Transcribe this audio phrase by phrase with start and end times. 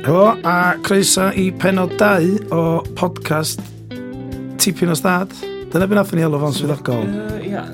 [0.00, 3.60] Helo, a croeso i penod 2 o podcast
[4.56, 5.34] Tipyn o Stad.
[5.70, 7.04] Dyna beth nath ni elw fo'n swyddogol.
[7.44, 7.66] Ia,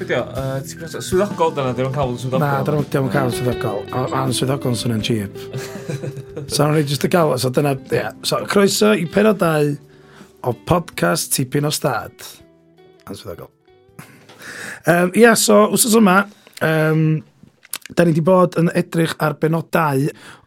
[0.00, 0.24] beth yw,
[1.06, 2.42] swyddogol dyna, ddim yn cael yn swyddogol.
[2.42, 3.84] Na, dyna ddim yn cael swyddogol.
[3.94, 5.38] O, a'n swyddogol yn swnio'n cheap.
[6.50, 8.10] so, o'n i jyst y gael, so dyna, ia.
[8.26, 9.72] So, croeso i penod 2
[10.50, 12.26] o podcast Tipyn o Stad.
[13.06, 13.54] A'n swyddogol.
[14.82, 16.24] Um, ia, so, wrth yma,
[16.58, 17.06] um,
[17.96, 20.02] Da ni wedi bod yn edrych ar benodau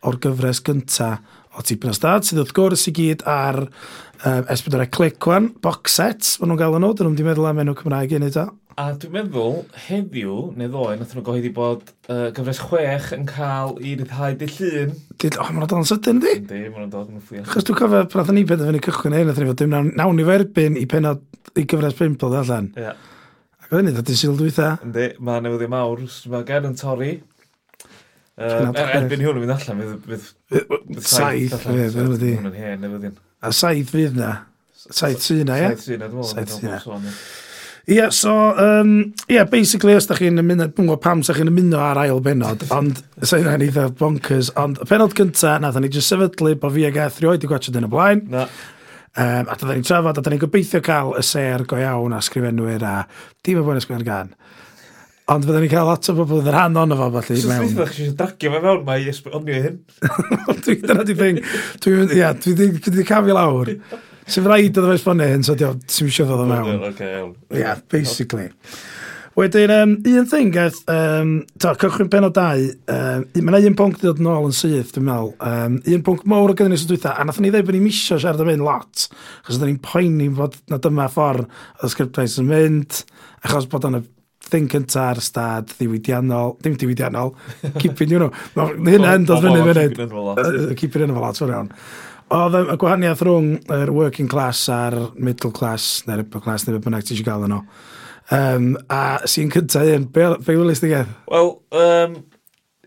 [0.05, 1.15] o'r gyfres gynta
[1.57, 5.49] o tipyn o stad, sydd wrth gwrs i gyd ar um, S4 Click Clic wan,
[5.63, 8.19] box sets, maen nhw'n gael yn nhw, dyn nhw'n di meddwl am enw Cymraeg i
[8.19, 8.45] wneud o.
[8.77, 9.57] A dwi'n meddwl,
[9.87, 14.49] heddiw, neu ddoe, nath nhw gohyddi bod uh, gyfres chwech yn cael i ryddhau dy
[14.53, 14.93] llun.
[15.17, 16.35] Dyd, o, maen nhw'n dod yn sydyn, di?
[16.43, 17.47] Yndi, maen nhw'n dod yn fflio.
[17.49, 20.85] Chos dwi'n cofio, prath ni beth cychwyn ei, nath ni fod, nawn i ferbyn i
[20.93, 21.25] penod
[21.57, 22.69] i gyfres 5 allan.
[22.77, 22.85] Ie.
[22.85, 23.09] Yeah.
[23.61, 24.71] Ac oedd hynny, dod i sildwytha.
[24.87, 27.11] Yndi, mae newyddion mawr, mae gen yn torri,
[28.41, 30.25] E- erbyn hwn yn mynd allan, fydd...
[31.05, 32.33] Saith, fe, fydd, wedi.
[32.39, 33.15] Hwn yn hen, newyddion.
[33.41, 34.33] A saith fydd na.
[34.81, 35.71] Saith sy'n na, ie?
[35.71, 37.15] Saith sy'n na, dwi'n meddwl.
[37.89, 41.49] Ie, yeah, so, um, yeah, basically, os da chi'n ymuno, dwi'n gwybod pam sa chi'n
[41.49, 45.79] ymuno ar ail benod, ond sa i'n rhan eitha bonkers, ond y penod cynta, nath
[45.81, 48.21] ni jyst sefydlu bod fi ag Eth rioed i gwachod yn y blaen.
[48.29, 48.45] Na.
[49.11, 52.21] Um, a da ni'n trafod, a da ni'n gobeithio cael y ser go iawn a
[52.23, 52.93] sgrifenwyr a
[53.43, 54.29] dim y bwyn ysgrifennu gan.
[55.29, 57.49] Ond fydden ni'n cael lot o bobl yn yr han ond o fo, falle, Sos
[57.49, 57.67] mewn.
[57.67, 59.75] Dwi'n meddwl eisiau dragio fe mewn, mae i esbonio hyn.
[60.65, 61.43] dwi, dyna di thing.
[61.83, 62.09] Dwi'n
[62.41, 63.75] Dwi wedi cafio lawr.
[64.25, 66.87] Sef rhaid oedd fe esbonio hyn, so diolch, ti'n eisiau ddod o mewn.
[66.89, 67.35] Okay, iawn.
[67.53, 68.49] Yeah, basically.
[69.37, 73.77] Wedyn, um, un thing, gaeth, um, to, cychwyn pen o dau, um, mae yna un
[73.79, 75.29] pwnc dod yn ôl yn syth, dwi'n meddwl.
[75.47, 77.85] Um, un pwnc mawr o gyda ni sy'n dwytha, a nathon ni ddweud bod ni'n
[77.85, 79.05] misio siarad am hyn lot,
[79.39, 82.99] achos ydyn ni'n poeni fod na dyma ffordd y sgriptau yn mynd,
[83.47, 84.03] achos bod o'n y
[84.51, 87.33] thing cynta ar stad, ddiwydiannol, ddim ddiwydiannol,
[87.79, 88.31] keeping, you know.
[88.55, 90.75] Hynna yn dod fyny fyny.
[90.79, 91.71] Keeping yn y falat, swn iawn.
[92.31, 97.07] Oedd y gwahaniaeth rhwng yr working class a'r middle class, neu'r upper class, neu'r bynnag
[97.07, 97.63] ti eisiau gael yno.
[98.31, 101.09] Um, a sy'n cyntaf un, be, be wylist di gael?
[101.31, 102.13] Wel, um,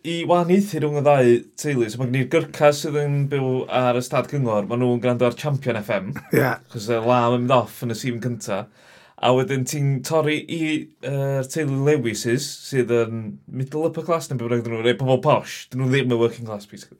[0.04, 3.50] i wahaniaethu rhwng y ddau teulu, so mae gen i'r gyrca sydd yn byw
[3.82, 6.58] ar y stad cyngor, maen nhw'n gwrando ar Champion FM, yeah.
[6.72, 8.68] chos y lam yn mynd off yn y sim cyntaf.
[9.22, 10.62] A wedyn ti'n torri i
[11.06, 15.68] uh, teulu Lewis's, sydd yn middle upper class, neu beth nhw'n rhaid pobl posh.
[15.70, 16.98] Dyn nhw ddim yn working class, basically.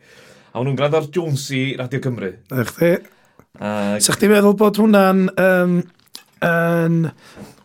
[0.52, 2.30] A maen nhw'n gwrando ar Jones i Radio Cymru.
[2.54, 2.92] Ych chi.
[3.58, 5.80] Uh, Sa'ch ti'n meddwl bod hwnna'n um,
[6.46, 7.00] yn,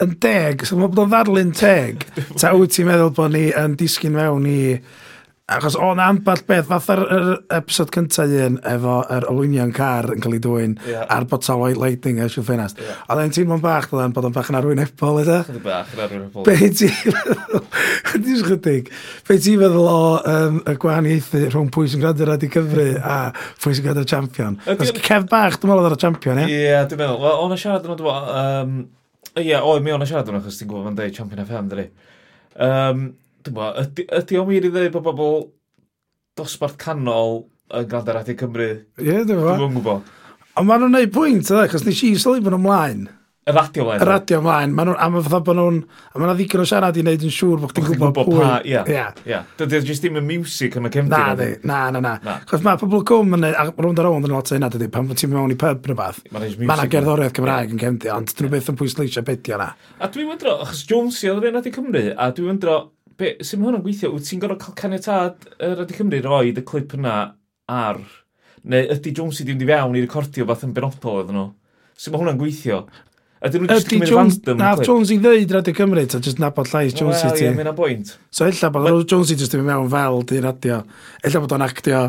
[0.05, 0.65] yn deg?
[0.65, 2.07] so mae bod o'n ddarlun teg?
[2.41, 4.59] Ta wyt ti'n meddwl bod ni yn disgyn mewn i...
[4.79, 5.05] Uh,
[5.49, 10.35] Achos o'n amball beth, fatha'r yr episod cyntaf un efo yr olwynion car yn cael
[10.37, 11.07] ei dwy'n yeah.
[11.09, 12.77] a'r botel white lighting eisiau ffenast.
[12.83, 12.99] Yeah.
[13.09, 15.39] Oedd e'n teimlo'n bach, oedd bod o'n bach yn arwynebol, yda?
[15.47, 16.45] Chydig bach yn arwynebol.
[16.45, 17.63] Be ti feddwl,
[18.27, 18.91] dwi'n chydig,
[19.29, 23.15] be ti feddwl o um, y gwahaniaethu rhwng pwy sy'n gwrando Radio Cymru a
[23.63, 24.59] pwy sy'n gwrando champion?
[24.75, 26.59] Os cef bach, dwi'n meddwl oedd o'r champion, ie?
[26.59, 27.23] Ie, dwi'n meddwl.
[27.25, 28.85] Wel, o'n y siarad yn o'n dwi'n...
[29.39, 31.73] Ie, oedd mi o'n y siarad yn o'n achos ti'n gwybod fan dweud Champion FM,
[31.73, 31.87] dwi.
[32.59, 33.03] Um,
[33.47, 35.37] bo, ydy, ydy o'n wir i ddweud bod bobl
[36.39, 37.45] dosbarth canol
[37.75, 38.71] yn gwrando ar Cymru?
[38.99, 39.61] Ie, yeah, dwi'n gwybod.
[39.61, 40.11] Dwi'n gwybod.
[40.59, 43.07] Ond maen nhw'n neud pwynt, ydy, cos nes i sylwi bod nhw'n mlaen.
[43.49, 44.01] Y radio mlaen.
[44.01, 44.73] Y radio mlaen.
[44.75, 47.23] Maen nhw'n, a maen fatha bod nhw'n, a maen nhw'n ddigon o siarad i wneud
[47.25, 48.41] yn siŵr bod chdi'n gwybod pwy.
[48.43, 48.75] Pa, ie.
[48.93, 49.05] Ia.
[49.29, 49.39] ia.
[49.57, 51.15] Dydy'r jyst ddim y music yn y cefndir.
[51.15, 52.35] Na, di, na, na, na.
[52.49, 55.09] Chos mae pobl cwm yn, a rwnd ar ôl yn lot o hynna, dydy, pan
[55.09, 56.21] ti'n mewn i pub yn y bath.
[56.35, 59.71] Mae yna gerddoriaeth Cymraeg yn cefndir, ond dyn nhw beth yn pwysleisio beth yna.
[59.97, 62.77] A dwi'n wyndro, achos Jones i oedd yr un Cymru, a dwi'n wyndro,
[63.19, 64.13] be, sy'n hwnna'n gweithio?
[64.15, 67.19] Wyt ti'n gorfod cael caniatad y Radio Cymru roi y clip yna
[67.69, 68.01] ar...
[68.69, 71.45] Neu ydy Jones i ddim di fewn i recordio fath yn benodol oedd nhw?
[71.99, 72.81] Sy'n mae hwnna'n gweithio?
[73.39, 74.87] Ydyn nhw'n just cymryd Jones, random na, clip?
[74.89, 77.45] Jones i ddweud Radio Cymru, ta jyst nabod llais Jones i ti.
[77.45, 78.11] Wel, ie, mae'n bwynt.
[78.35, 79.05] So, illa bod But...
[79.13, 80.81] Jones i jyst ddim mewn fel di radio.
[81.23, 82.01] Illa bod o'n actio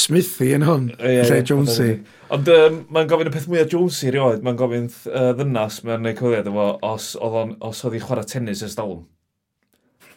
[0.00, 1.90] Smithy yn hwn, yeah, lle Jonesy.
[2.32, 6.16] Ond um, mae'n gofyn y peth mwyaf Jonesy rioed, mae'n gofyn uh, ddynas mewn neu
[6.16, 9.02] cyfiliad efo os, os oedd hi chwarae tennis ys dalwm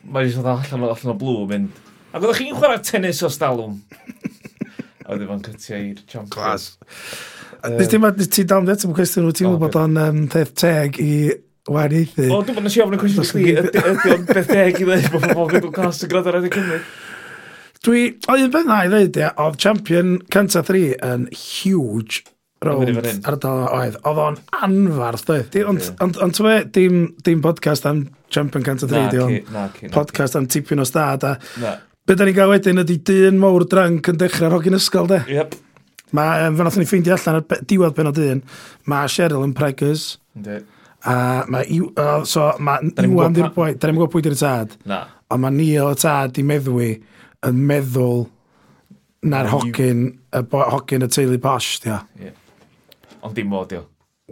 [0.03, 1.80] mae jyst oedd allan allan, allan o blw mynd.
[2.14, 3.80] Ac oeddech chi'n chwarae tennis o stalwm?
[5.06, 6.30] a oedd efo'n cytio i'r champion.
[6.33, 6.68] Glas.
[7.63, 10.54] Nes ti'n meddwl, ti dal ddim yn cwestiwn, wyt ti'n meddwl bod o'n um, peth
[10.60, 11.13] teg i
[11.72, 12.28] wariaethu?
[12.28, 14.88] O, dwi'n bod nes i ofyn y cwestiwn i chdi, ydy o'n beth teg i
[14.88, 16.81] ddweud bod pobl ddim yn clas yn gwrdd ar edrych Cymru?
[17.83, 22.24] Dwi, oedd yn beth na i ddweud, ia, oedd champion cynta 3 yn huge
[22.68, 23.98] rownd ar y dal oedd.
[24.04, 25.57] Oedd o'n anfarth, dweud.
[25.69, 30.81] Ond on, on, on, dim, dim podcast am Champion 3, di o'n podcast am tipyn
[30.81, 31.25] o stad.
[31.27, 31.75] A
[32.06, 35.21] be da ni gael wedyn ydy dyn mowr drank yn dechrau'r hogyn ysgol, de.
[35.31, 35.56] Yep.
[36.13, 38.44] Mae, um, fe nath ni ffeindio allan ar diwedd pen o dyn,
[38.92, 40.12] mae Cheryl yn pregus.
[41.04, 41.16] A
[41.51, 44.77] mae Iw, uh, so mae Iwan di'r boi, da ni'n gwybod pwy di'r tad.
[44.89, 45.04] Na.
[45.33, 46.92] Ond mae Neil y tad i meddwi
[47.48, 48.27] yn meddwl
[49.31, 50.06] na'r hogyn,
[50.36, 52.00] y hogyn y teulu posh, di o.
[52.19, 52.39] Yeah
[53.24, 53.84] ond dim mod yw.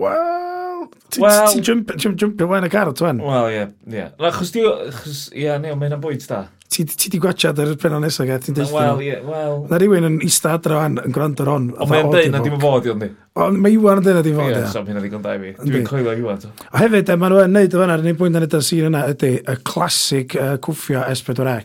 [0.01, 3.19] Wel, ti'n jumpio wen y car o twen?
[3.21, 4.07] Wel, ie, ie.
[4.37, 4.63] Chos di,
[5.01, 6.45] chos, ie, neu, mae'n bwyd da.
[6.71, 8.77] Ti ti di gwachad ar y penol nesaf, gael, ti'n deithio?
[8.79, 9.57] Wel, ie, wel...
[9.67, 11.65] Na rhywun yn eista adra fan, yn gwrando ar on.
[11.75, 13.09] Ond mae'n dweud na dim yn fod i ond ni.
[13.43, 14.61] Ond mae Iwan yn dweud na dim fod i.
[14.61, 15.51] Ie, so, mi'n ddigon da i fi.
[15.59, 16.45] Dwi'n coelio Iwan.
[16.71, 19.33] A hefyd, maen nhw'n neud o fanna, ar unig bwynt yn edrych sy'n yna ydy
[19.43, 21.57] y clasig cwffio S4C.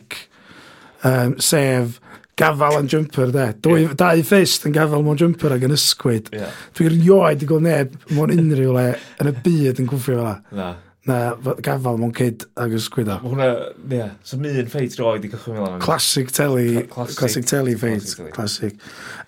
[1.06, 2.00] um, Sef,
[2.36, 3.46] gafal yn jumper, de.
[3.64, 3.94] Dwy, yeah.
[3.98, 6.32] Dau ffist yn gafal mewn jumper ac yn ysgwyd.
[6.36, 6.56] Yeah.
[6.76, 8.90] Dwi'n rioed i gweld neb mewn unrhyw le
[9.22, 10.74] yn y byd yn gwffio fel Na.
[11.06, 11.16] Na,
[11.62, 13.16] gafel mewn cyd ag ysgwyd o.
[13.22, 13.48] Mae hwnna,
[13.78, 14.12] ie, yeah.
[14.26, 15.80] so mi yn ffeit roed i gychwyn fel yna.
[15.84, 18.76] Classic telly, classic, classic telly ffeit, classic.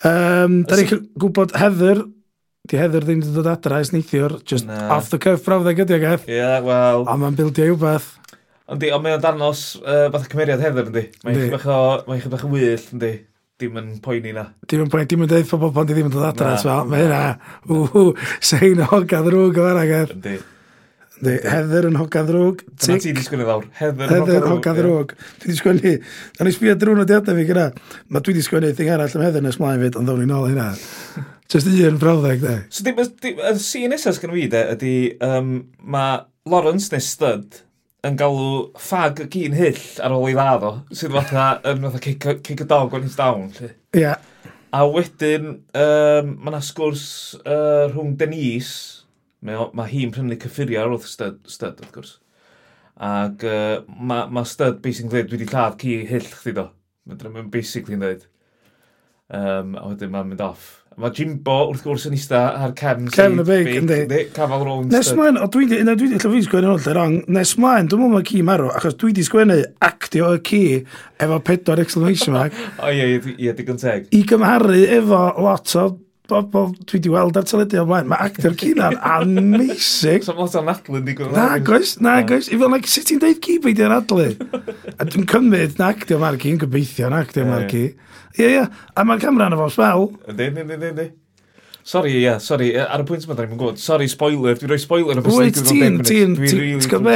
[0.02, 2.02] Um, da ni'n gwybod Heather,
[2.68, 4.88] di Heather ddim wedi dod adra es neithiwr, just na.
[4.98, 6.28] off the cuff brawddeg ydi o gath.
[6.28, 7.06] Ie, yeah, wel.
[7.08, 8.10] A mae'n bildio i'w beth.
[8.68, 11.06] Ond di, ond mae o'n darnos uh, fath o cymeriad hefyd, yndi?
[11.24, 13.12] Mae'n chyfach o, mae'n chyfach o wyllt, yndi?
[13.58, 14.44] Dim yn poeni na.
[14.68, 16.50] Dim yn poeni, dim yn dweud pobl pan di ddim yn dod adra.
[16.60, 17.22] So, mae hynna,
[17.70, 18.10] ww,
[18.44, 20.12] sein o hogan ddrwg o fan agor.
[20.18, 20.34] Yndi.
[21.16, 22.66] Yndi, Heather yn hogad ddrwg.
[22.68, 23.64] Dyna ti'n disgwyl i ddawr.
[23.80, 25.14] Heather yn hogad ddrwg.
[25.16, 25.94] Dwi wedi sgwennu,
[26.36, 27.64] a ni sbio drwy'n o diadau fi gyda.
[28.12, 30.50] Mae dwi wedi sgwennu thing arall am Heather nes mlaen fyd, ond ddawn ni'n ôl
[30.52, 30.68] hynna.
[31.50, 32.58] Just un frawddeg, de.
[32.68, 34.92] So, y sîn nesaf sgan fi, de, ydy,
[35.24, 36.20] um, mae
[36.52, 37.64] Lawrence neu Stud
[38.06, 42.02] yn galw ffag y gyn hyll ar ôl ei ladd o, sydd fatha yn fatha
[42.04, 43.50] kick, a dog when he's down.
[43.58, 43.72] Ie.
[43.98, 44.22] Yeah.
[44.70, 45.48] A wedyn,
[45.80, 47.04] um, mae yna sgwrs
[47.40, 49.04] uh, rhwng Denise,
[49.42, 52.16] mae, mae hi'n prynu cyffuriau ar wrth stud, stud, wrth gwrs.
[53.08, 56.68] Ac uh, mae ma stud basically dweud, dwi wedi lladd ci hyll chdi do.
[57.08, 58.26] Mae'n basically yn dweud.
[59.28, 60.68] Um, a wedyn mae'n mynd off.
[60.98, 63.06] Mae Jimbo wrth gwrs yn eista ar cefn.
[63.14, 64.90] Cefn y beic, yndi Cafal rownd.
[64.90, 68.16] Nes mlaen, o dwi wedi, dwi wedi, llyfyn sgwennu hwn, rong, nes mlaen, dwi'n mwyn
[68.16, 70.60] mae ci marw, achos dwi wedi sgwennu actio y ci
[71.22, 72.58] efo pedwar exclamation mark.
[72.82, 74.10] o ie, ie, digon teg.
[74.10, 75.86] I gymharu efo lot o
[76.28, 80.26] bobl dwi wedi weld ar teledu o blaen, mae actio'r ci na'n amazing.
[80.26, 81.38] So lot o'n adlu yn digwydd.
[81.38, 82.50] Na, goes, na, goes.
[82.50, 84.32] I fel, like, sut ti'n deud ci beidio yn adlu?
[84.98, 87.86] A dwi'n cymryd na actio mae'r ci, yn gobeithio na actio mae'r ci.
[87.86, 88.04] Yeah.
[88.36, 88.66] Ie, ie.
[88.68, 90.10] A mae'r camera yna fo, sbel.
[90.28, 91.08] Yndi, yndi, yndi, yndi.
[91.88, 94.76] Sori, ie, yeah, sorry, ar y pwynt yma, da ni'n gwybod, Sori, spoiler, dwi'n rhoi
[94.82, 97.14] spoiler yn y bus Wyt, ti'n, ti'n, ti'n, ti'n be?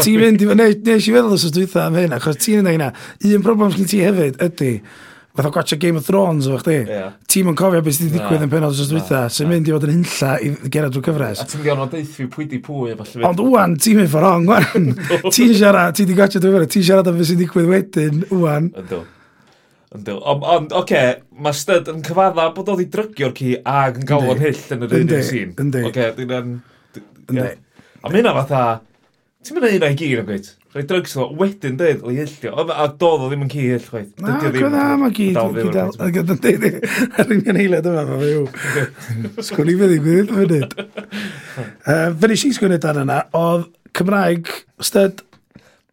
[0.00, 0.48] Ti'n mynd i,
[0.88, 2.88] nes i feddwl os dwi'n am hyn, achos ti'n yna hynna,
[3.30, 4.72] un problem sy'n ti hefyd ydy,
[5.38, 7.14] fatha gwatcha Game of Thrones efo chdi, yeah.
[7.30, 9.86] ti'n yn cofio beth sydd wedi digwydd yn penod os dwytha, sy'n mynd i fod
[9.86, 11.46] yn hynlla i gerad drwy cyfres.
[11.46, 13.26] A ti'n gael o'n deithiw pwy di pwy, falle.
[13.30, 14.94] Ond wwan, ti'n mynd ffordd on, wwan.
[15.36, 18.24] Ti'n siarad, ti'n di gwatcha dwi'n fawr, ti'n siarad am beth sydd wedi digwydd wedyn,
[18.34, 18.72] wwan.
[18.82, 19.06] Yndw.
[19.94, 20.16] Yndw.
[20.18, 24.08] Ond, ond, oce, okay, mae Stud yn cyfadda bod oedd i drygio'r ci ag yn
[24.08, 25.54] gael galon hyll yn yr un i'r sîn.
[25.62, 25.82] Ynddi.
[25.86, 26.52] Oce, dwi'n yn...
[27.30, 27.48] Ynddi.
[28.02, 28.62] A mynd fatha...
[29.46, 30.48] Ti'n mynd un o'i gyd yn gweud?
[30.76, 32.64] Rhoi drugs o, wedyn dweud, o'i hyllio.
[32.66, 34.10] A dodd o ddim yn ci hyll, chweith.
[34.20, 35.38] Na, gwrdd am mae gyd.
[35.38, 36.66] Ac oedd yn dweud,
[37.06, 38.42] ar un gan eilad yma, fe fyw.
[39.46, 40.74] Sgwn i fe ddim yn fynd.
[41.86, 44.50] Fe nes i sgwn i dan yna, oedd Cymraeg,
[44.84, 45.22] Stud...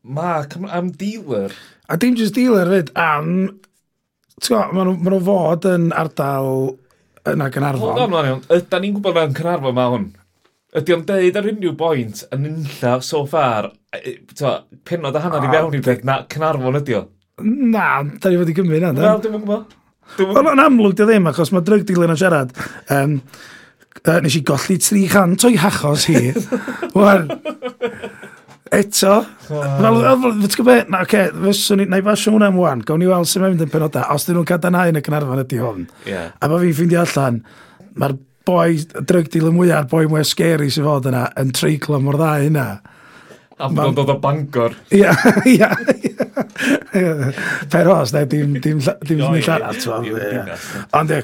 [0.04, 0.42] Ma,
[0.75, 1.54] am dealer.
[1.88, 3.30] A dim just dealer, fyd, am
[4.42, 6.52] maen nhw, ma nhw fod yn ardal
[7.30, 7.94] yna Gynarfon.
[7.94, 8.44] Hold on, man iawn.
[8.52, 10.10] Ydan ni'n gwybod fe'n Cynarfon mae hwn.
[10.80, 13.70] Ydy o'n deud ar unrhyw bwynt yn unlla so far,
[14.34, 14.56] to,
[14.90, 17.06] penod a hanner i fewn i beth, na Cynarfon ydy o.
[17.44, 18.94] Na, da ni fod i gymryd na.
[18.98, 19.80] Wel, dwi'n gwybod.
[20.20, 22.52] Wel, yn amlwg di ddim, achos mae drug dealer yn siarad.
[22.94, 23.20] Um,
[24.04, 26.34] uh, nes i golli 300 o'i hachos hi.
[26.98, 27.30] Wel,
[28.74, 29.13] eto,
[29.48, 30.00] fel,
[30.44, 33.30] ti'n gwybod na, oce, fyswn i, na i basio hwnna am wan, gawn ni weld
[33.30, 35.86] sy'n mynd yn penodau, os dyn nhw'n cadarnhau yn y Cynarfon ydy hwn.
[36.10, 36.32] Yeah.
[36.39, 37.44] A mae fi'n ffeindio allan,
[38.00, 42.20] mae'r boi, drug deal y mwyaf, boi mwyaf scary sy'n fod yna, yn treiglo mor
[42.20, 42.68] dda hynna.
[43.62, 44.74] A bod o'n dod o Bangor.
[44.98, 45.13] Ia,
[45.46, 46.27] ia, ia.
[47.70, 49.77] Peros, ne, dim, dim, dim no, nid arall.
[50.98, 51.22] Ond dwi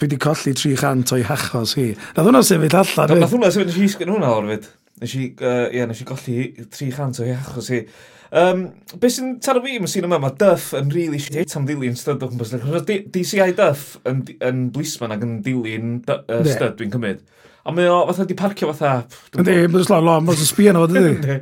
[0.00, 1.88] wedi colli 300 o'i hachos hi.
[2.16, 3.18] Nath hwnna sefyll allan.
[3.18, 4.70] Nath hwnna sefyll rhisg yn hwnna orfyd.
[5.02, 6.36] Nes i, uh, yeah, nes i golli
[6.72, 7.82] 300 o achos i.
[8.36, 8.62] Um,
[8.98, 12.24] be sy'n taro fi am sy'n yma, mae Duff yn really shit am dilyn stud
[12.24, 12.54] o'n gwmpas.
[13.12, 17.20] DCI Duff yn, yn blisman ac yn dilyn uh, stud, dwi'n cymryd.
[17.66, 19.02] A mae o fatha di parcio fatha...
[19.34, 21.38] Ynddi, mae'n slawn lo, mae'n sbio yna fo, dydi?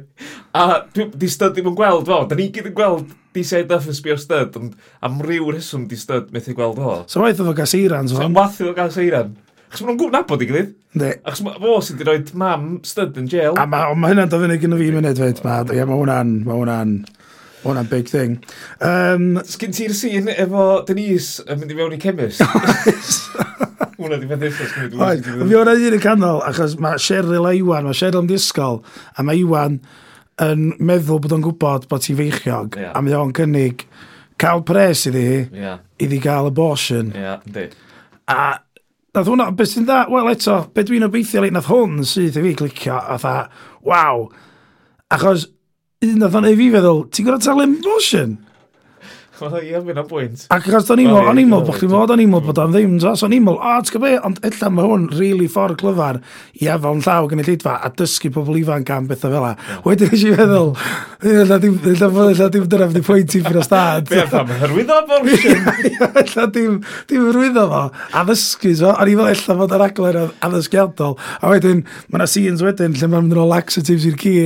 [0.57, 3.99] A di stud ddim yn gweld fo, da ni gyd yn gweld DCI Duff yn
[3.99, 6.95] sbio stud, ond am ryw reswm di stud methu gweld fo.
[7.13, 8.19] So waith oedd o gas eiran, so?
[8.19, 9.35] So waith o gas eiran.
[9.75, 10.69] Achos maen nhw'n gwybod nabod i gilydd.
[11.01, 11.09] Ne.
[11.27, 13.57] Achos ma, fo sydd wedi rhoi mam stud yn jail.
[13.59, 15.41] A mae ma hynna'n dod fyny gyda fi munud fyd.
[15.43, 16.35] Mae yeah, ma hwnna'n...
[16.47, 16.93] mae hwnna'n
[17.65, 18.37] hwnna'n big thing.
[18.85, 22.45] Um, Sgyn ti'r sîn efo Denise yn mynd i mewn i chemist?
[23.99, 24.95] Hwna di beth eithaf sgwyd.
[25.01, 28.83] Oed, fi o'n un y canol, achos mae Cheryl a Iwan, mae Cheryl yn disgol,
[29.17, 29.81] a mae Iwan
[30.45, 32.93] yn meddwl bod o'n gwybod bod ti'n feichiog, yeah.
[32.95, 33.87] a mae o'n cynnig
[34.39, 35.83] cael pres iddi hi, yeah.
[35.99, 37.11] iddi gael abortion.
[37.17, 37.73] Ia, Yeah,
[38.25, 38.64] a
[39.15, 42.43] nath hwnna, beth sy'n dda, wel eto, be dwi'n obeithio le, nath hwn sydd i
[42.43, 43.35] fi glicio, a dda,
[43.87, 44.25] waw.
[45.15, 45.47] Achos,
[46.03, 48.35] un nath hwnna i fi feddwl, ti'n gwrdd talu emotion?
[49.41, 50.45] Wel, ie, fi'n o bwynt.
[50.55, 52.59] Ac achos o'n i'n meddwl, o'n i'n meddwl bod chi'n meddwl, o'n i'n meddwl bod
[52.63, 55.81] o'n ddim, so o'n i'n meddwl, o, ti'n gwybod, ond illa mae hwn really ffordd
[55.81, 56.21] glyfar
[56.61, 59.51] i efo'n llaw gen i lleidfa a dysgu pobl ifanc am bethau fel la.
[59.83, 60.71] Wedyn eisiau feddwl,
[61.33, 64.07] illa dim illa dim dyna fyddi pwynt i fyr o stad.
[64.13, 65.67] Be am hyrwyddo abortion?
[66.23, 66.79] Illa dim
[67.11, 67.83] dim hyrwyddo fo,
[68.23, 72.63] addysgu, so, o'n i'n fel illa fod yr aglen addysgiadol, a wedyn, mae yna scenes
[72.63, 74.37] wedyn lle mae'n mynd o laxatives i'r ci,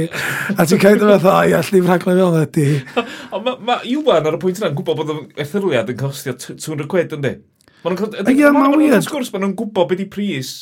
[0.56, 2.66] a ti'n cael dy fath o, ia, llif rhaglen fel ydy.
[3.36, 7.36] Ond mae Iwan ar y pwynt yna'n gwybod bod ethyrliad yn costio 200 quid, ynddi?
[7.84, 9.04] Ie, mae'n weird.
[9.06, 10.56] sgwrs, maen nhw'n gwybod beth i pris.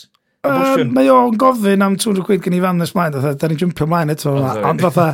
[0.46, 3.58] Uh, mae o'n gofyn am 200 quid gen i fan nes mlaen, fatha, da ni'n
[3.58, 5.06] jumpio mlaen eto, ond fatha...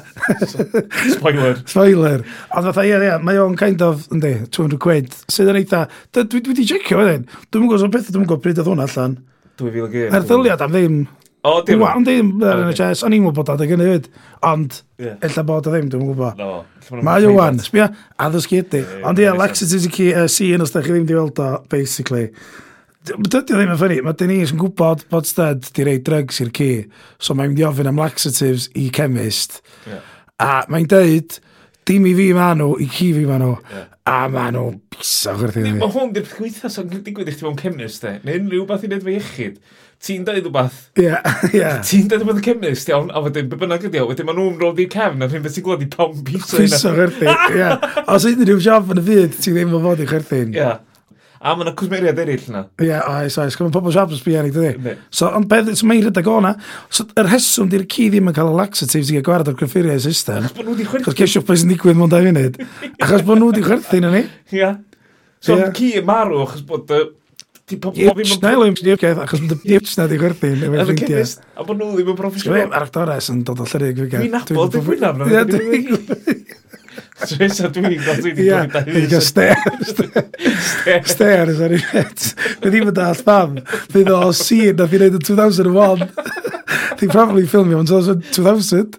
[1.14, 1.62] Spoiler.
[1.62, 2.25] Spoiler.
[2.52, 5.87] Ond fatha, ie, ie, mae o'n kind of, ynddi, 200 quid, sydd yn eitha...
[6.18, 9.16] Dwi wedi checio wedyn, dwi'n gwybod beth, dwi'n gwybod pryd oedd hwnna allan.
[9.62, 10.12] 2001.
[10.18, 11.02] Erthyliad am ddim.
[11.43, 11.81] O, dim.
[11.83, 14.05] Wan dim, yr NHS, o'n i'n gwybod adeg yn hyd,
[14.47, 15.17] ond yeah.
[15.27, 16.39] illa bod o ddim, dwi'n gwybod.
[16.39, 16.63] No,
[17.03, 17.89] Mae o wan, sbio,
[18.23, 19.03] addysg ddysgu ydy.
[19.09, 21.49] Ond ie, Lexus is a key, uh, scene, os da chi ddim di weld o,
[21.73, 22.29] basically.
[23.09, 26.53] Dydy o ddim yn ffynnu, mae Denise yn gwybod bod sted di reid drugs i'r
[26.55, 26.69] ci,
[27.19, 29.59] so mae'n mynd i ofyn am laxatives i chemist.
[29.91, 30.07] Yeah.
[30.39, 31.41] A mae'n deud,
[31.91, 33.57] dim i fi ma nhw, i ci fi ma nhw.
[33.73, 33.89] Yeah.
[34.07, 35.75] A ma nhw bisog wrth i fi.
[35.81, 38.21] Mae hwn di'r peth gweithas o'n digwydd i chdi mewn chemist, e.
[38.23, 39.59] neu unrhyw beth i wneud fe iechyd
[40.02, 40.78] ti'n dweud rhywbeth...
[40.99, 41.11] Ie,
[41.56, 41.66] ie.
[41.87, 44.56] Ti'n dweud rhywbeth y chemist, iawn, a wedyn, be bynnag ydi o, wedyn maen nhw'n
[44.61, 46.64] rôl i'r cefn, a rhywun beth ti'n gweld i pawn piso yna.
[46.64, 47.68] Pizza chwerthin, ie.
[48.11, 50.56] Os ydyn nhw'n siop yn y byd, ti ddim yn fod i chwerthin.
[50.59, 50.73] Ie.
[51.42, 52.61] A mae yna cwsmeriad eraill yna.
[52.82, 53.56] Ie, oes, oes.
[53.59, 54.92] Gwyn pobl siop yn sbio ni, dydy.
[55.11, 56.52] So, ond beth, so mae'n rhedeg o'na.
[56.87, 60.47] So, yr heswm di'r ci ddim yn cael y laxatives i gwared o'r gryffuriau system.
[60.47, 61.09] Achos bod nhw wedi chwerthin.
[61.09, 62.61] Achos cesio beth sy'n digwydd mewn da funud.
[62.92, 64.23] Achos bod nhw wedi chwerthu, yn ni.
[64.54, 64.71] Ie.
[65.42, 65.75] So, yeah.
[65.75, 66.94] ci marw achos bod
[67.73, 68.11] Di pob dim...
[68.43, 70.50] Nael yw'n syniad gaeth, achos diwts na di gwerthu.
[70.52, 72.67] Yn y cynnus, a bod nhw ddim yn broffesiynol.
[72.69, 74.26] Ar actores yn dod o llyrig fi gael.
[74.29, 75.23] Dwi'n nabod y gwynaf.
[75.33, 75.87] Ie, dwi'n...
[77.23, 79.21] Tresa dwi'n gwybod dwi'n gwybod dau hyn.
[79.25, 79.93] Stairs
[80.93, 81.52] ar Stair,
[81.95, 82.25] het.
[82.35, 83.57] Fe ddim yn dall pam.
[83.93, 86.51] Fydd o scene na fi wneud yn 2001.
[86.99, 88.99] They probably filmed me once 2000.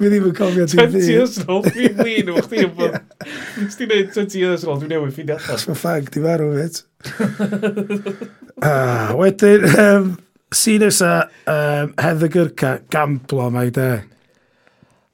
[0.00, 2.64] Fi ddim yn cofio ti 20 years old, fi'n win o'ch ti.
[2.64, 5.64] Nes ti'n neud 20 years old, dwi'n newid ffindi allan.
[5.70, 6.80] Mae ffag, di farw fet.
[8.70, 10.08] ah, wedyn, um,
[10.54, 11.12] si nesa,
[11.50, 13.90] um, Heather Gyrca, gamblo mae de.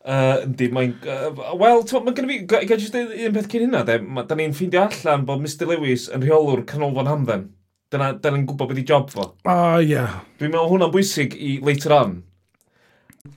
[0.07, 0.95] Uh, yndi, mae'n...
[1.03, 2.41] Uh, Wel, mae'n gynnu fi...
[2.47, 3.99] Gael jyst un peth cyn hynna, de.
[4.29, 7.49] Da ni'n ffeindio allan bod Mr Lewis yn rheolwr canolfan hamdden.
[7.95, 9.25] Dyna, dyna ni'n gwybod beth i job fo.
[9.47, 9.93] O, oh, ie.
[9.93, 10.15] Yeah.
[10.41, 12.17] Dwi'n meddwl hwnna'n bwysig i later on.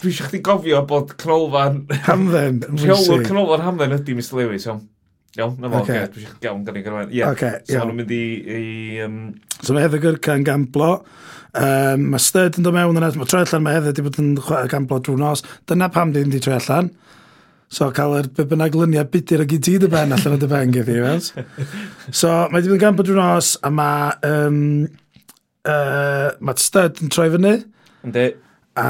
[0.01, 1.84] Dwi eisiau chdi gofio bod canolfan...
[2.08, 2.89] Hamdden, yn bwysig.
[2.89, 4.79] Rheolwr canolfan Hamdden ydy Mr Lewis, iawn.
[5.38, 6.00] Iawn, na fo, okay.
[6.01, 6.10] okay.
[6.15, 7.12] dwi eisiau gawn gan i gyrfaen.
[7.13, 7.36] Ie, yeah.
[7.38, 8.24] okay, so nhw'n mynd i...
[8.56, 9.20] i um...
[9.60, 10.89] So mae Heather Gyrca yn gamblo.
[11.53, 13.12] Um, mae Styd yn dod mewn yna.
[13.22, 14.34] Mae troi allan, mae Heather wedi bod yn
[14.74, 15.46] gamblo drwy nos.
[15.70, 16.89] Dyna pam di wedi troi allan.
[17.69, 20.47] So cael yr be bynnag lyniau budur ag i ti dy ben allan o dy
[20.49, 21.27] ben gyda i fes.
[22.09, 24.57] So mae wedi bod yn gan bod yn os a mae um,
[25.69, 27.53] uh, mae stud yn troi fyny.
[28.07, 28.25] Yndi.
[28.79, 28.88] A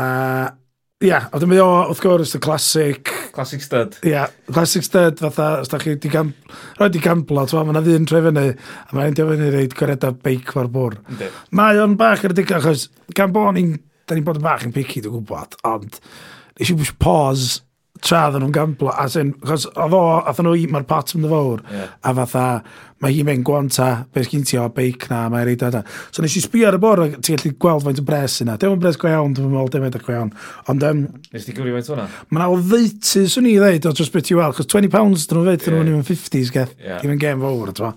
[0.99, 3.11] ia, yeah, oedd yn mynd o, wrth gwrs, y classic...
[3.35, 3.99] Classic stud.
[4.03, 6.33] Ia, yeah, classic stud fatha, os da chi di gam...
[6.79, 10.11] Roed di gamblo, twa, mae yna ddyn troi fyny, a mae'n diolch fyny reid goreda
[10.11, 10.97] beic o'r bwr.
[11.13, 11.29] Yndi.
[11.55, 13.77] Mae o'n bach ar y digon, achos gan bo ni'n...
[14.09, 15.99] Da ni'n bod yn bach yn picky dwi'n gwybod, ond...
[16.59, 17.61] Nes i pause
[18.03, 21.25] tra ddyn nhw'n gamblo, as in, chos oedd o, oedden nhw, i, mae'r pot yn
[21.29, 21.89] fawr, yeah.
[21.99, 22.43] a fatha,
[23.03, 25.81] mae hi'n mynd gwanta, beth gyn ti o, beic na, mae'r eid dada.
[26.11, 28.57] So nes i sbio ar y bor, ti'n gallu gweld faint o bres yna.
[28.59, 30.31] Dim ond bres go iawn, dwi'n meddwl, dim ond go iawn.
[30.71, 32.07] Ond, um, Nes ti gwrio faint o'na?
[32.31, 35.27] Mae na o ddeutu, swn i ddeud, o dros beth i weld, chos 20 pounds
[35.29, 35.87] dyn nhw'n ddeutu yeah.
[35.91, 36.99] nhw'n 50s, geth, yeah.
[36.99, 37.95] ddim yn gem fawr, ti'n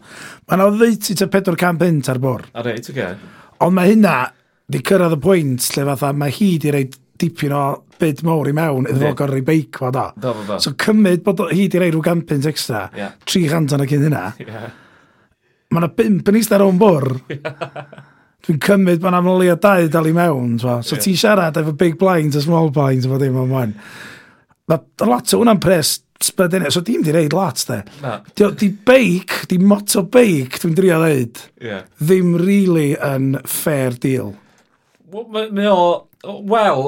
[0.50, 2.46] Mae na o ddeutu te 400 ar bor.
[2.54, 2.94] A reit, oce.
[2.94, 3.34] Okay.
[3.62, 4.16] Ond mae hynna,
[4.72, 7.64] di cyrraedd y pwynt lle fatha, mae hi di reid dipyn o
[8.02, 10.08] byd mawr i mewn iddo fo gorau beic fo da.
[10.14, 10.60] Do, do, do.
[10.62, 13.14] So cymryd bod hi di rei rhyw gampins extra, yeah.
[13.24, 14.24] 300 yn y cyn hynna.
[14.42, 14.70] Yeah.
[15.72, 17.12] Mae yna bimp yn eistedd o'n bwr.
[18.42, 20.56] Dwi'n cymryd bod yna mwy o dau dal i mewn.
[20.62, 21.04] So, so yeah.
[21.06, 23.76] ti'n siarad efo big blinds a small blinds efo ddim o'n mwan.
[24.70, 26.68] Mae lot o hwnna'n pres sbydyn.
[26.70, 27.80] So dim di reid lot, de.
[28.02, 28.18] Na.
[28.34, 31.42] Di, di beic, di moto beic, dwi'n drio ddeud.
[31.62, 31.84] Yeah.
[32.02, 34.34] Ddim really yn fair deal.
[35.12, 35.82] Mae o
[36.22, 36.84] Wel,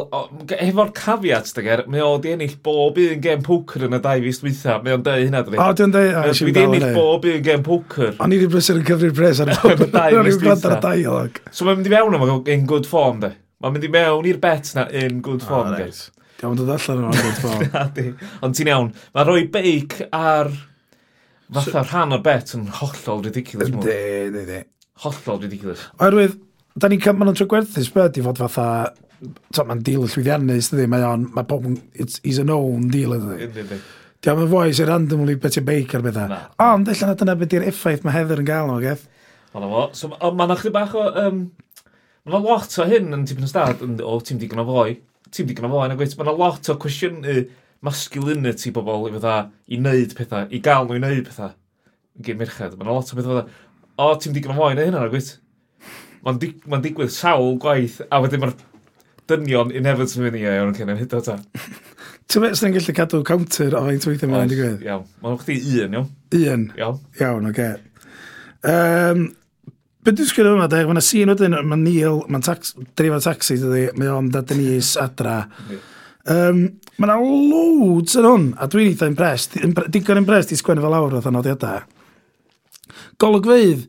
[0.62, 4.38] efo'r caveat, dyger, mae o di ennill bob un gem poker yn y dau fus
[4.44, 4.76] dwytha.
[4.84, 5.58] Mae o'n dweud hynna, dwi.
[5.58, 8.12] O, dwi'n dweud, o, eisiau dweud ennill bob un gem poker.
[8.22, 9.88] O'n i wedi brysur yn cyfri'r pres ar y
[10.86, 11.42] dialog.
[11.50, 13.34] So mae'n mynd i fewn yma in good form, de.
[13.58, 16.04] Mae'n mynd i mewn i'r bet na in good form, ah, guys.
[16.38, 18.16] Gawn dod allan o'n good form.
[18.46, 20.54] Ond ti'n iawn, mae rhoi beic ar
[21.50, 23.74] fatha rhan o'r bet yn hollol ridiculous.
[23.82, 24.66] De, de, de.
[25.02, 25.88] Hollol ridiculous.
[25.98, 26.38] Oherwydd,
[26.78, 28.68] da ni'n cael, maen nhw'n trwy gwerthu sbyd i fod fatha
[29.22, 33.80] mae'n deal y llwyddiannus, dydy, mae o'n, mae pob yn, he's a known deal, dydy.
[34.24, 36.30] Diolch yn fwy sy'n randomly beth i'n beic ar bethau.
[36.64, 39.02] Ond, allan na dyna beth i'r effaith mae Heather yn gael o, geth.
[39.54, 41.42] Ond o, so, mae'n achdi bach o, um,
[42.24, 44.96] mae'n lot o hyn yn tipyn o stad, o, ti'n digon o fwy,
[45.28, 47.20] ti'n digon o fwy, na gweith, mae'n lot o cwestiwn
[47.84, 49.36] masculinity bobl i fydda
[49.68, 51.52] i wneud pethau, i gael nhw i wneud pethau.
[52.24, 53.64] Gyd merched, mae'n lot o bethau fydda,
[54.00, 55.34] o, ti'n digon o fwy na hynna, na gweith.
[56.24, 58.56] Mae'n digwydd sawl gwaith, a wedyn mae'r
[59.30, 61.38] dynion inherent yn mynd i iawn yn cynnig hyd o ta.
[62.28, 64.84] Ti'n meddwl sy'n gallu cadw counter o faint weithio mae'n digwydd?
[64.84, 65.08] Iawn.
[65.24, 66.12] Mae'n chdi un, iawn?
[66.40, 66.68] Un.
[66.80, 67.00] Iawn.
[67.20, 67.72] Iawn, oce.
[68.64, 69.26] Um,
[70.04, 73.86] Be dwi'n sgwyd yma, deg, mae'n sîn wedyn, mae Neil, mae'n tax, dreifo taxi, dydy,
[73.96, 75.38] mae o'n da Denise adra.
[76.28, 76.58] Um,
[76.98, 79.56] mae yna loads yn hwn, a dwi'n eitha impressed,
[79.94, 81.86] digon impressed i sgwennu fel lawr oedd anodiadau.
[83.24, 83.86] Golygfeidd,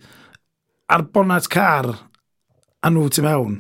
[0.96, 1.92] ar bonnet car,
[2.80, 3.60] a nhw ti mewn.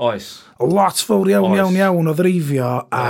[0.00, 0.32] Oes.
[0.60, 1.60] Lot fawr iawn, Oes.
[1.60, 3.04] iawn, iawn o ddreifio a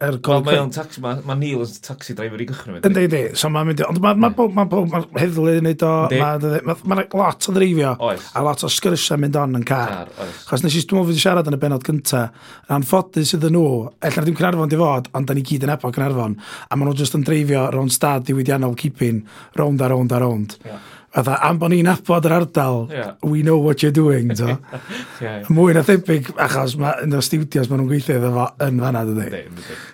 [0.00, 2.86] er Wel, Mae o'n taxi, mae ma Neil yn taxi driver i gychwyn mynd.
[2.88, 3.82] Yndi, yndi, So mae'n mynd...
[3.84, 5.90] Ond mae ma, ma, ma, ma, ma, heddlu yn neud o...
[6.08, 7.90] Mae ma, ma lot o ddreifio.
[8.08, 8.30] Oes.
[8.32, 10.08] A lot o sgrysiau mynd on yn car.
[10.16, 12.22] car Chos nes i dwi'n mwyn siarad yn y benod gynta.
[12.64, 13.66] Yn anffodus iddyn nhw,
[14.08, 16.38] ella ddim Cynarfon di fod, ond da ni gyd yn epo Cynarfon.
[16.40, 19.20] A maen nhw jyst yn dreifio rown stad diwydiannol keeping,
[19.60, 20.56] rownd a rownd a rownd.
[20.64, 20.80] Yeah
[21.14, 23.14] fatha, am bod ni'n abod yr ardal, yeah.
[23.26, 24.46] we know what you're doing, to.
[24.46, 24.80] yeah,
[25.20, 25.48] yeah.
[25.50, 29.02] Mwy na thebyg, achos ma, yn y studios maen nhw'n gweithio iddo fo yn fanna,
[29.08, 29.42] dydy.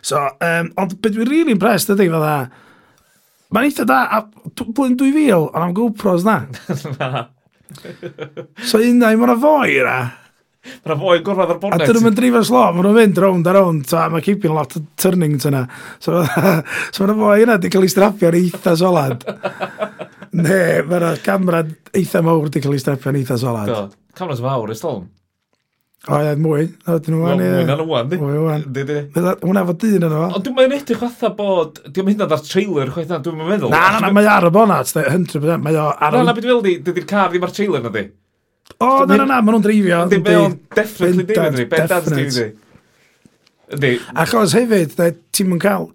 [0.04, 2.36] So, um, ond beth dwi'n really impressed ydy, fatha,
[3.54, 4.22] mae'n eitha da, a
[4.60, 6.36] blwyddyn 2000, ond am GoPros na.
[7.00, 7.26] na.
[8.68, 9.98] so, unna, mae'n fwy, na.
[10.66, 11.82] Mae'n a fwy gorfod ar bonnet.
[11.84, 14.76] A dyn nhw'n drifo slo, mae'n nhw'n mynd round a round, so mae keeping lot
[14.76, 15.64] of turning to.
[16.02, 16.20] So,
[16.92, 19.24] so mae'n fwy yna, di cael ei strafio'n eitha solad.
[20.36, 21.62] Ne, mae'r camera
[21.96, 23.70] eitha mawr di cael ei stepio'n eitha solad.
[23.70, 23.84] Do,
[24.16, 25.06] cameras fawr ys dolm.
[26.06, 26.66] O, ie, mwy.
[26.86, 27.46] No, dyn nhw wan, ie.
[27.50, 28.18] Mwy na'n wan, di.
[28.20, 28.66] Mwy wan.
[28.74, 28.98] Di, di.
[29.16, 30.20] Hwna fod dyn yno.
[30.28, 31.80] Ond dwi'n mynd edrych fatha bod...
[31.88, 33.72] Dwi'n mynd ar trailer, chwaith na, dwi'n meddwl.
[33.72, 35.64] Na, na, na, mae ar y bonat, 100%.
[35.64, 36.14] Mae o ar...
[36.14, 38.04] Na, na, beth fel di, dydy'r car ddim ar trailer na di.
[38.76, 40.04] O, na, na, na, maen nhw'n dreifio.
[40.12, 41.66] Di, be o'n definitely dim yn di.
[41.72, 42.46] Ben dan di, di.
[43.74, 43.92] Ydy.
[44.22, 44.94] Achos hefyd,
[45.34, 45.90] ti'n mynd cael...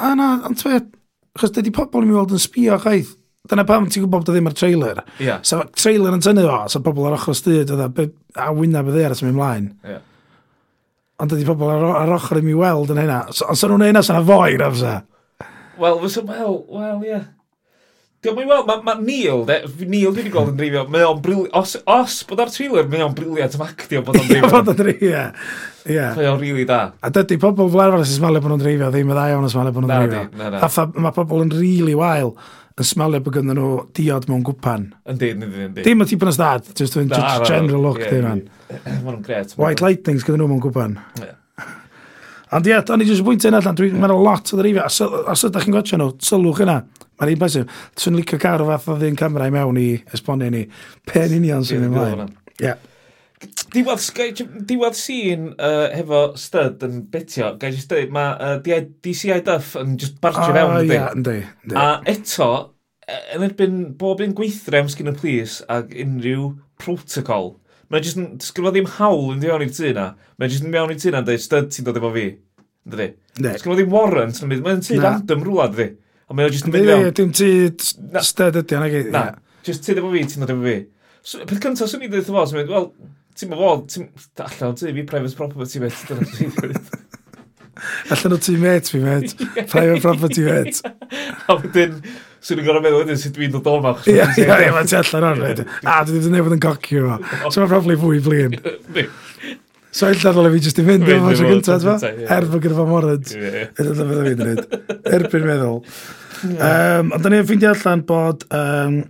[0.00, 0.82] A na, ond twe,
[1.38, 3.14] achos dydy pobl yn mynd i weld yn sbio chwaith
[3.48, 5.00] Dyna pam ti'n gwybod bod o ddim ar trailer.
[5.22, 5.40] Yeah.
[5.46, 8.04] So trailer yn tynnu fo, so pobl ar ochr styd, oedd
[8.36, 9.72] a wyna bydd e ar ysgrifennu mlaen.
[9.86, 10.02] Yeah
[11.20, 13.20] ond ydy pobl ar, ar ochr i mi weld yn hynna.
[13.34, 14.94] So, Ond sy'n nhw'n hynna, sa'n fwy, na fysa?
[14.96, 15.50] E.
[15.80, 17.12] Wel, fysa, wel, wel, ie.
[17.12, 17.28] Yeah.
[18.20, 19.54] Dwi'n mynd weld, mae ma Neil, de,
[19.88, 23.00] Neil dwi wedi gweld yn dreifio, mae o'n briliant, os, os bod ar trailer, mae
[23.06, 24.50] o'n briliant am actio bod o'n dreifio.
[24.58, 25.22] bod o'n dreifio,
[25.86, 26.02] ie.
[26.18, 26.82] Mae o'n rili da.
[27.00, 29.54] A dydy pobl fel arfer sy'n smalio bod nhw'n dreifio, ddim y ddau o'n yn
[29.54, 30.26] smalio bod nhw'n dreifio.
[30.36, 32.34] Na, na, Fatha, mae pobl yn rili wael
[32.80, 34.86] yn smelio e bod gynnu nhw diod mewn gwpan.
[35.10, 35.84] Yndi, yndi, yndi.
[35.84, 38.40] Dim y tip yn ystad, just yn general look, yeah, nhw'n.
[38.70, 39.52] Mae nhw'n gret.
[39.60, 40.96] White lightnings gyda nhw mewn gwpan.
[42.56, 45.52] Ond ie, o'n i jyst bwynt yna allan, dwi'n meddwl lot o ddrifio, a sydd
[45.52, 46.80] ydych chi'n gwachio nhw, sylwch yna,
[47.20, 47.74] mae'n un bwysig.
[48.00, 50.64] dwi'n licio car o fath o ddyn camera i mewn i esbonio ni,
[51.06, 52.32] pen union sy'n ymlaen.
[52.58, 52.74] Ie.
[53.70, 59.76] Diwedd, diwedd sîn uh, hefo stud yn betio, gai jyst dweud, mae uh, DCI Duff
[59.80, 60.96] yn just bargio ah, fewn, ydy.
[60.96, 61.36] Ia, ynddi.
[61.78, 62.48] A eto,
[63.06, 66.50] e, yn erbyn bob un gweithrem sgyn y plis ac unrhyw
[66.82, 67.54] protocol,
[67.88, 70.10] mae jyst yn sgryfo ddim hawl yn mewn i'r tŷ na.
[70.36, 72.26] Mae'n jyst yn mewn i'r tŷ na yn dweud, stud ti'n dod efo fi.
[72.90, 73.08] Ynddi.
[73.38, 75.88] Sgryfo ddim warrant, mae'n tŷ random rhywle, ynddi.
[76.26, 77.14] A mae'n jyst yn mynd fewn.
[77.22, 77.48] Dim tŷ
[78.26, 79.24] stud ydy, anna Na,
[79.64, 80.76] jyst tŷ efo fi, ti'n dod efo fi.
[81.22, 82.86] So, Peth cyntaf swn i ddweud fo, wel,
[83.38, 84.08] Ti'n bod fod,
[84.44, 86.90] allan o ti, fi private property met, dyna ti'n gwneud.
[88.14, 89.34] Allan o ti met, fi met.
[89.70, 90.80] Private property met.
[91.48, 91.96] A wedyn,
[92.44, 93.94] swn i'n gorau meddwl wedyn sut dwi'n dod oma.
[94.10, 95.70] Ie, ie, ie, mae ti allan o'n wedyn.
[95.84, 97.18] A, dwi wedi newid yn cocio fo.
[97.48, 98.58] So mae'n probably fwy flin.
[99.96, 102.12] So ill dadl fi jyst i fynd efo fo gyntaf, fa?
[102.36, 103.32] Er fod gyda fo moryd.
[103.34, 104.76] Ydy dda fydda fi'n dweud.
[105.18, 105.80] Erbyn meddwl.
[106.50, 108.46] Um, ond da ni'n ffeindio allan bod...
[108.54, 109.00] Um,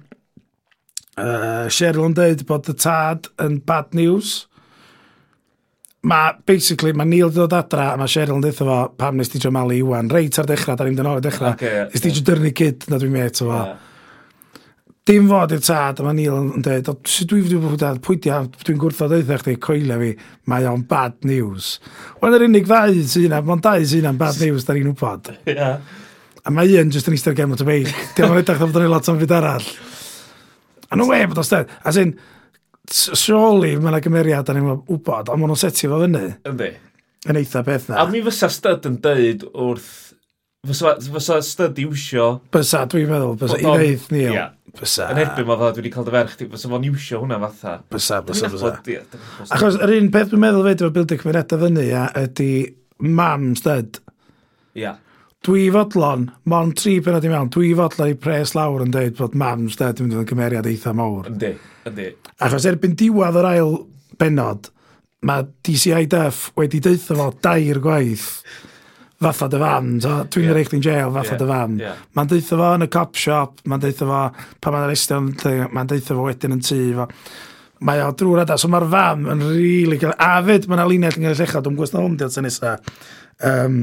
[1.21, 4.47] Uh, Cheryl yn dweud bod y tad yn bad news.
[6.09, 9.43] Mae, basically, mae Neil ddod adra, a mae Cheryl yn dweud fo, pam nes ti
[9.43, 12.25] jo malu Iwan, reit ar dechrau, da ni'n dyn ar dechrau, okay, nes di jo
[12.25, 13.61] dyrnu cyd, na dwi'n met o fo.
[15.11, 18.17] Dim fod i'r tad, a mae Neil yn dweud, sut dwi wedi bod yn pwy
[18.25, 18.33] di,
[18.65, 20.13] dwi'n gwrthod dweud chdi, coelio fi,
[20.49, 21.75] mae o'n bad news.
[22.23, 25.35] Wel, yr unig ddau sy'n yna, mae'n dau sy'n yna'n bad news, da ni'n wybod.
[25.51, 25.83] Yeah.
[26.45, 27.91] A mae un jyst yn eistedd gem o ty beic.
[28.17, 29.67] Dim ond edrych yn ei lot am fyd arall.
[30.91, 31.71] A y we bod o'n stead.
[31.87, 32.17] As in,
[32.91, 36.23] surely mae yna gymeriad a ni'n wybod, ond maen nhw'n setio fo fyny.
[36.51, 36.71] Yndi.
[37.31, 38.01] Yn eitha beth na.
[38.03, 39.91] A mi fysa stud yn dweud wrth...
[40.67, 42.25] Fysa, fysa stud iwsio...
[42.53, 44.35] Bysa, dwi'n meddwl, bysa, i ddeith, Neil.
[44.35, 44.51] Yeah.
[44.77, 45.07] Bysa.
[45.15, 47.77] Yn erbyn mae dwi wedi cael dy ferch, fysa fo'n iwsio hwnna fatha.
[47.95, 48.73] Bysa, bysa, bysa.
[49.47, 52.51] Achos, yr un peth dwi'n meddwl fed efo bildio cymunedau fyny, ia, ydy
[53.07, 54.03] mam stud.
[54.75, 54.83] Ia.
[54.83, 54.99] Yeah
[55.47, 59.37] dwi fodlon, mon tri penod i mewn, dwi fodlon i pres lawr yn dweud bod
[59.41, 61.31] mams da, dwi'n mynd yn cymeriad eitha mawr.
[61.31, 61.55] Yndi,
[61.89, 62.09] yndi.
[62.45, 63.79] Achos erbyn diwedd yr ail
[64.21, 64.69] benod,
[65.25, 68.29] mae DCI Duff wedi deitha fo dair gwaith
[69.21, 70.57] fatha dy fan, dwi'n yeah.
[70.57, 71.41] reich di'n jail fatha yeah.
[71.41, 71.79] dy fan.
[71.81, 72.03] Yeah.
[72.17, 74.21] Mae'n deitha fo yn y cop shop, mae'n deitha fo
[74.61, 75.33] pan mae'n arestio'n
[75.73, 77.09] mae'n deitha fo wedyn yn tŷ fo.
[77.89, 80.13] Mae o drwy'r adeg, so mae'r fam yn rili really.
[80.21, 82.91] A fyd, mae'n alinell yn gael llechod, dwi'n gwestiwn hwn diolch yn nesaf.
[83.41, 83.79] Um,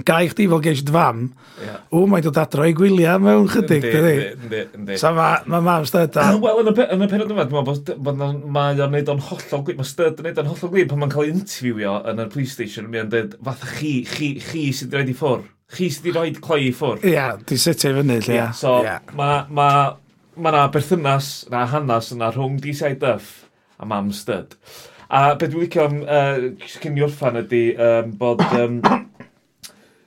[0.00, 1.26] gai chdi fel geis fam,
[1.60, 1.82] yeah.
[1.92, 4.96] o, mae'n dod adro i gwyliau mewn chydig, dydi?
[4.98, 6.30] So mae ma mam styd a...
[6.42, 9.78] Wel, yn y, yn y penod yma, dwi'n meddwl, mae o'n neud o'n hollol gwir,
[9.78, 12.56] mae stud yn neud o'n hollol gwir, pan mae'n cael ei interviewio yn y police
[12.56, 15.44] station, mae'n dweud, fath chi, chi, chi sydd wedi rhaid i ffwr.
[15.76, 17.04] Chi sydd wedi rhaid cloi i ffwr.
[17.04, 18.38] Ia, yeah, di sitio i fyny, ia.
[18.38, 19.04] Yeah, so, yeah.
[19.18, 19.68] mae ma,
[20.40, 23.30] ma na berthynas, na hanas yna rhwng DCIDF
[23.78, 24.56] a mam stud.
[25.12, 28.40] A beth dwi'n licio am, uh, cyn i orffan ydy um, bod...
[28.56, 28.80] Um,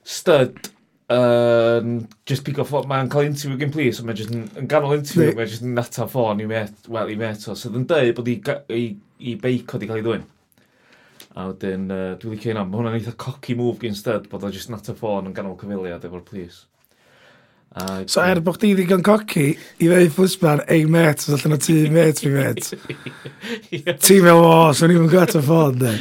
[0.06, 0.72] stud
[1.10, 4.70] um, just pick off what mae'n cael interview gan plis, so mae'n just yn, yn
[4.70, 7.90] ganol interview, mae'n just yn nata ffôn i met, wel, i met o, sydd yn
[7.90, 8.38] dweud bod i,
[8.74, 8.86] i,
[9.20, 10.30] i beic oedd i cael ei ddwyn.
[11.36, 14.54] A wedyn, uh, dwi'n licio hynna, mae hwnna'n eitha cocky move gen stud, bod o
[14.54, 16.64] just nata ffôn yn ganol cyfiliad efo'r plis.
[17.76, 21.60] A, so er bod chdi ddigon coci i ddweud ffwsbar, ei met, os allan o
[21.60, 22.70] ti met fi met.
[24.00, 25.92] ti meddwl, o, so ni'n gwybod at y ffôn, de.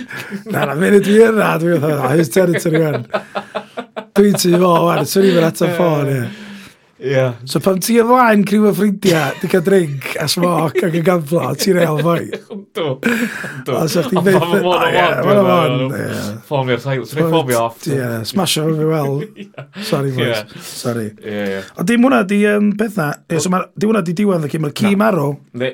[0.55, 3.64] Na, na, mynd i dwi yna, dwi'n meddwl, oh, here's territory one.
[4.15, 6.27] Dwi'n ti fo, wan, swn i'n ateb ffôn, ie.
[7.03, 7.23] Ie.
[7.51, 11.49] So pam ti ymlaen criw o ffrindiau, di cael drink a smoc ac yn gamflo,
[11.59, 12.29] ti'n real fwy.
[12.79, 12.85] Do.
[13.03, 13.75] Do.
[13.75, 14.47] Ond Os ydych chi'n beth...
[14.63, 15.97] Mae'n o'n
[16.47, 17.83] Ffomio'r sail, ti'n ffomio off.
[17.91, 19.19] Ie, smasho fi wel.
[19.91, 20.63] Sorry, boys.
[20.63, 21.09] Sorry.
[21.19, 21.65] Ie, ie.
[21.75, 25.33] Ond dim hwnna di um, pethau, so di hwnna di diwedd, felly mae'r ci marw.
[25.59, 25.73] Ne,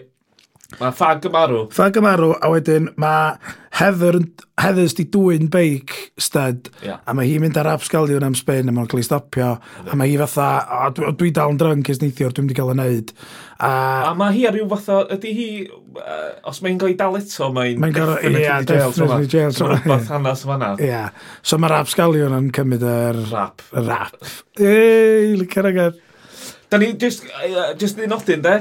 [0.79, 1.65] Mae ffag gymarw.
[1.75, 3.35] Ffag gymarw, a wedyn mae
[3.75, 4.21] Heather,
[4.61, 7.01] Heather's di dwy'n beic stud, yeah.
[7.09, 10.13] a mae hi'n mynd ar absgaliwn am spin, a mae'n cael ei stopio, a mae
[10.13, 10.47] hi fatha,
[10.87, 13.13] o, dwi, dwi dal yn drunk ys neithiwr, dwi'n mynd i gael ei wneud.
[13.59, 13.71] A,
[14.11, 15.51] a mae hi ar ryw fatha, ydy hi,
[15.99, 18.91] uh, os mae'n gael ei dal eto, mae'n mae definitely yeah, jail.
[18.95, 19.55] Definitely jail.
[19.57, 20.75] So rhywbeth hanes fanna.
[20.87, 21.07] Ia,
[21.43, 23.23] so mae'r absgaliwn yn cymryd yr...
[23.33, 23.67] Rap.
[23.75, 24.21] Rap.
[24.59, 25.97] Ei, lycio'r agor.
[26.71, 28.61] Da ni, just, uh, just un nodyn, de?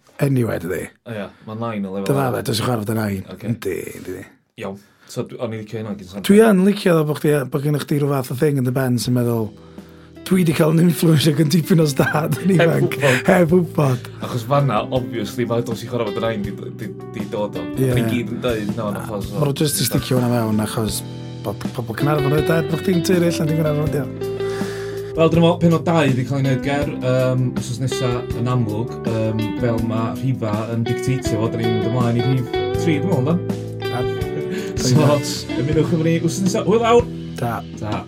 [0.21, 0.85] Anyway, dydi.
[1.09, 2.11] O ia, mae nain o lefel.
[2.11, 3.23] Dyna fe, dwi'n e chwarae nain.
[3.33, 3.49] Okay.
[3.49, 4.23] Yndi, yndi.
[4.61, 4.77] Iawn.
[5.11, 6.27] So, o'n i licio hynna gyn sarfod.
[6.29, 8.99] Dwi yn licio ddo bod bo gen chdi rhyw fath o thing yn dy ben
[9.01, 9.49] sy'n meddwl,
[10.29, 12.95] dwi wedi cael yn influensio gan dipyn o stad yn ifanc.
[13.27, 14.07] Heb wybod.
[14.21, 17.65] Achos fanna, obviously, mae dos i chwarae fod yn ein di dod o.
[17.75, 17.97] Yeah.
[17.97, 19.33] Dwi'n gyd yn dweud, no, na, achos...
[19.35, 21.01] Mae'n just i sticio hwnna mewn, achos
[21.43, 24.40] bod pobl Cynarfon oedd dad, bod chdi'n tyru allan, dwi'n Cynarfon, diolch.
[25.15, 28.93] Wel, dyna fo, penod 2 wedi cael ei wneud ger um, os nesa yn amlwg,
[29.11, 32.47] um, fel mae rhifa yn dictatio fo, da ni'n mynd ymlaen i rhif
[32.79, 33.35] 3, dwi'n meddwl, da?
[33.89, 34.05] Da.
[34.81, 34.95] So,
[35.59, 36.63] ymunwch efo ni, os nesa.
[36.65, 37.05] hwyl awr!
[37.37, 37.59] Da.
[37.81, 37.99] Da.